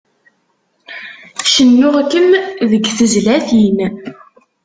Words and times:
Cennuɣ-kem 1.53 2.29
deg 2.71 2.83
tizlatin. 2.97 3.77